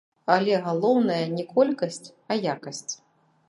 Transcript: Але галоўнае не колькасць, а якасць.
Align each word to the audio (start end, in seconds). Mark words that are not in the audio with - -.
Але 0.35 0.55
галоўнае 0.67 1.19
не 1.37 1.45
колькасць, 1.53 2.03
а 2.33 2.39
якасць. 2.53 2.93